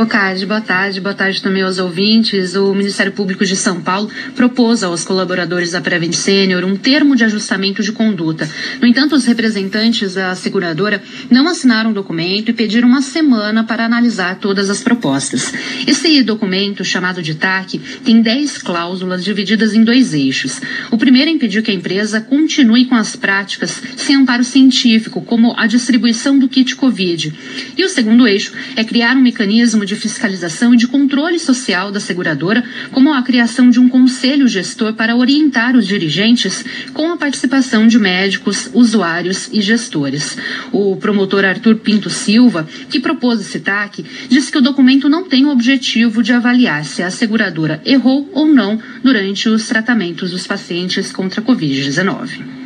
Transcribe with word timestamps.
Bocardi, 0.00 0.46
boa 0.46 0.62
tarde, 0.62 0.98
boa 0.98 1.14
tarde 1.14 1.42
também 1.42 1.62
aos 1.62 1.76
ouvintes. 1.76 2.54
O 2.56 2.72
Ministério 2.74 3.12
Público 3.12 3.44
de 3.44 3.54
São 3.54 3.82
Paulo 3.82 4.10
propôs 4.34 4.82
aos 4.82 5.04
colaboradores 5.04 5.72
da 5.72 5.80
Prevent 5.82 6.14
Senior 6.14 6.64
um 6.64 6.74
termo 6.74 7.14
de 7.14 7.22
ajustamento 7.22 7.82
de 7.82 7.92
conduta. 7.92 8.48
No 8.80 8.88
entanto, 8.88 9.14
os 9.14 9.26
representantes 9.26 10.14
da 10.14 10.34
seguradora 10.34 11.02
não 11.30 11.46
assinaram 11.46 11.90
o 11.90 11.92
documento 11.92 12.48
e 12.48 12.54
pediram 12.54 12.88
uma 12.88 13.02
semana 13.02 13.62
para 13.62 13.84
analisar 13.84 14.36
todas 14.36 14.70
as 14.70 14.82
propostas. 14.82 15.52
Esse 15.86 16.22
documento, 16.22 16.82
chamado 16.82 17.22
de 17.22 17.34
TAC, 17.34 17.78
tem 18.02 18.22
10 18.22 18.56
cláusulas 18.56 19.22
divididas 19.22 19.74
em 19.74 19.84
dois 19.84 20.14
eixos. 20.14 20.62
O 20.90 20.96
primeiro 20.96 21.28
é 21.28 21.34
impedir 21.34 21.62
que 21.62 21.70
a 21.70 21.74
empresa 21.74 22.22
continue 22.22 22.86
com 22.86 22.94
as 22.94 23.16
práticas 23.16 23.82
sem 23.98 24.16
amparo 24.16 24.44
científico, 24.44 25.20
como 25.20 25.52
a 25.58 25.66
distribuição 25.66 26.38
do 26.38 26.48
kit 26.48 26.74
Covid. 26.74 27.34
E 27.76 27.84
o 27.84 27.88
segundo 27.90 28.26
eixo 28.26 28.54
é 28.74 28.82
criar 28.82 29.14
um 29.14 29.20
mecanismo 29.20 29.89
de 29.89 29.89
fiscalização 29.96 30.74
e 30.74 30.76
de 30.76 30.86
controle 30.86 31.38
social 31.38 31.90
da 31.90 32.00
seguradora, 32.00 32.64
como 32.92 33.12
a 33.12 33.22
criação 33.22 33.70
de 33.70 33.80
um 33.80 33.88
conselho 33.88 34.48
gestor 34.48 34.94
para 34.94 35.16
orientar 35.16 35.76
os 35.76 35.86
dirigentes 35.86 36.64
com 36.92 37.12
a 37.12 37.16
participação 37.16 37.86
de 37.86 37.98
médicos, 37.98 38.70
usuários 38.72 39.48
e 39.52 39.60
gestores. 39.60 40.36
O 40.72 40.96
promotor 40.96 41.44
Arthur 41.44 41.76
Pinto 41.76 42.10
Silva, 42.10 42.68
que 42.88 43.00
propôs 43.00 43.40
esse 43.40 43.60
TAC, 43.60 44.04
disse 44.28 44.50
que 44.50 44.58
o 44.58 44.62
documento 44.62 45.08
não 45.08 45.24
tem 45.24 45.44
o 45.44 45.50
objetivo 45.50 46.22
de 46.22 46.32
avaliar 46.32 46.84
se 46.84 47.02
a 47.02 47.10
seguradora 47.10 47.80
errou 47.84 48.28
ou 48.32 48.46
não 48.46 48.80
durante 49.02 49.48
os 49.48 49.66
tratamentos 49.66 50.30
dos 50.30 50.46
pacientes 50.46 51.12
contra 51.12 51.40
a 51.40 51.44
Covid-19. 51.44 52.59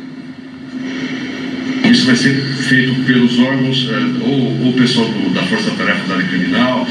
Isso 1.95 2.07
vai 2.07 2.15
ser 2.17 2.35
feito 2.67 2.93
pelos 3.05 3.39
órgãos, 3.39 3.87
ou 4.21 4.69
o 4.69 4.73
pessoal 4.73 5.07
do, 5.07 5.33
da 5.33 5.41
Força 5.43 5.71
Tarefa 5.71 6.05
da 6.09 6.15
área 6.15 6.27
criminal, 6.27 6.85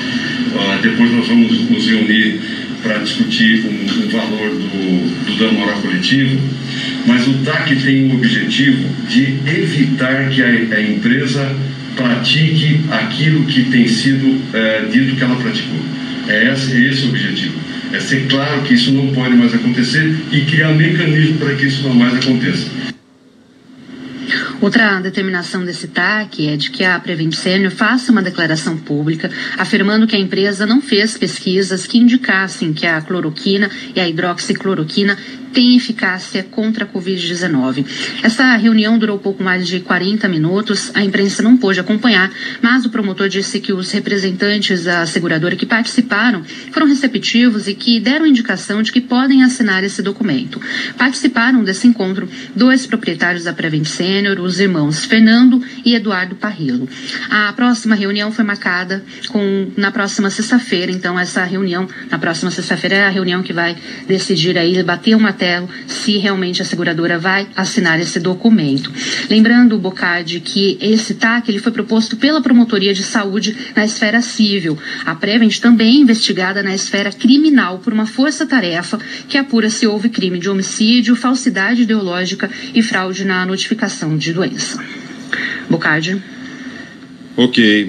Uh, 0.55 0.81
depois 0.81 1.11
nós 1.11 1.27
vamos 1.27 1.69
nos 1.69 1.89
reunir 1.89 2.39
para 2.81 2.99
discutir 2.99 3.65
um, 3.67 4.05
um 4.05 4.09
valor 4.09 4.51
do, 4.51 5.27
do, 5.27 5.37
dano 5.37 5.55
moral 5.55 5.81
coletivo, 5.81 6.39
mas 7.09 7.27
o 7.27 7.33
TAC 7.39 7.75
tem 7.75 8.09
o 8.09 8.15
objetivo 8.15 8.89
de 9.09 9.35
evitar 9.49 10.29
que 10.29 10.41
a, 10.41 10.47
a 10.47 10.81
empresa 10.81 11.57
pratique 11.97 12.83
aquilo 12.89 13.45
que 13.47 13.65
tem 13.65 13.89
sido 13.89 14.29
uh, 14.29 14.89
dito 14.93 15.17
que 15.17 15.25
ela 15.25 15.35
praticou. 15.35 15.81
É 16.29 16.53
esse, 16.53 16.73
é 16.73 16.89
esse 16.89 17.07
o 17.07 17.09
objetivo. 17.09 17.55
É 17.93 17.99
ser 17.99 18.27
claro 18.29 18.63
que 18.63 18.75
isso 18.75 18.93
não 18.93 19.09
pode 19.09 19.35
mais 19.35 19.53
acontecer 19.53 20.15
e 20.31 20.43
criar 20.43 20.73
mecanismo 20.73 21.39
para 21.39 21.53
que 21.57 21.67
isso 21.67 21.83
não 21.83 21.95
mais 21.97 22.15
aconteça. 22.15 22.69
Outra 24.65 24.99
determinação 24.99 25.63
desse 25.63 25.89
TAC 25.89 26.49
é 26.49 26.57
de 26.57 26.71
que 26.71 26.83
a 26.83 26.99
Prevent 26.99 27.35
Senior 27.35 27.71
faça 27.71 28.11
uma 28.11 28.23
declaração 28.23 28.79
pública 28.79 29.31
afirmando 29.59 30.07
que 30.07 30.17
a 30.17 30.19
empresa 30.19 30.65
não 30.65 30.81
fez 30.81 31.19
pesquisas 31.19 31.87
que 31.87 31.99
indicassem 31.99 32.73
que 32.73 32.87
a 32.87 32.99
cloroquina 33.03 33.71
e 33.95 34.01
a 34.01 34.09
hidroxicloroquina 34.09 35.19
tem 35.55 35.77
eficácia 35.77 36.43
contra 36.43 36.85
a 36.85 36.89
Covid-19. 36.89 37.87
Essa 38.23 38.57
reunião 38.57 38.99
durou 38.99 39.19
pouco 39.19 39.43
mais 39.43 39.67
de 39.67 39.79
40 39.79 40.29
minutos. 40.29 40.91
A 40.95 41.05
imprensa 41.05 41.43
não 41.43 41.57
pôde 41.57 41.79
acompanhar, 41.79 42.31
mas 42.61 42.85
o 42.85 42.91
promotor 42.91 43.29
disse 43.29 43.61
que 43.61 43.73
os 43.73 43.93
representantes 43.93 44.85
da 44.85 45.07
seguradora 45.07 45.55
que 45.55 45.65
participaram 45.65 46.43
foram 46.73 46.89
receptivos 46.89 47.69
e 47.69 47.75
que 47.75 48.01
deram 48.01 48.27
indicação 48.27 48.83
de 48.83 48.91
que 48.91 49.01
podem 49.01 49.45
assinar 49.45 49.85
esse 49.85 50.03
documento. 50.03 50.61
Participaram 50.99 51.63
desse 51.63 51.87
encontro 51.87 52.29
dois 52.55 52.85
proprietários 52.85 53.45
da 53.45 53.53
Prevent 53.53 53.87
Senior, 53.87 54.41
os 54.41 54.59
irmãos 54.59 55.05
Fernando 55.05 55.63
e 55.85 55.95
Eduardo 55.95 56.35
Parrillo. 56.35 56.89
A 57.31 57.53
próxima 57.53 57.95
reunião 57.95 58.33
foi 58.33 58.45
marcada 58.45 59.05
com 59.29 59.71
na 59.77 59.93
próxima 59.93 60.31
sexta-feira, 60.31 60.91
então 60.91 61.19
essa 61.19 61.45
reunião 61.45 61.89
na 62.11 62.19
próxima 62.19 62.51
sexta-feira 62.51 62.97
é 62.97 63.07
a 63.07 63.11
reunião 63.11 63.43
que 63.43 63.53
vai 63.53 63.77
decidir 64.09 64.59
aí 64.59 64.83
bater 64.83 65.15
uma 65.15 65.33
se 65.87 66.19
realmente 66.19 66.63
a 66.63 66.65
seguradora 66.65 67.19
vai 67.19 67.47
assinar 67.57 68.01
esse 68.01 68.19
documento. 68.21 68.93
Lembrando, 69.29 69.79
Bocardi, 69.79 70.41
que 70.41 70.79
esse 70.81 71.15
TAC 71.15 71.49
ele 71.49 71.59
foi 71.59 71.73
proposto 71.73 72.17
pela 72.17 72.41
Promotoria 72.41 72.93
de 72.93 73.03
Saúde 73.03 73.57
na 73.75 73.85
esfera 73.85 74.21
civil. 74.21 74.79
A 75.05 75.15
Prevent 75.15 75.59
também 75.59 75.97
é 75.97 76.01
investigada 76.01 76.63
na 76.63 76.75
esfera 76.75 77.11
criminal 77.13 77.79
por 77.79 77.93
uma 77.93 78.07
força-tarefa 78.07 78.99
que 79.29 79.39
apura 79.39 79.71
se 79.71 79.87
houve 79.87 80.09
crime 80.09 80.39
de 80.39 80.49
homicídio, 80.49 81.17
falsidade 81.17 81.83
ideológica 81.83 82.51
e 82.75 82.83
fraude 82.83 83.25
na 83.25 83.45
notificação 83.47 84.17
de 84.17 84.33
doença. 84.33 84.83
Bocardi. 85.69 86.23
Ok. 87.37 87.85